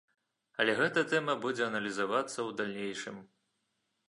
[0.63, 3.23] Але гэта тэма будзе аналізавацца ў далейшым.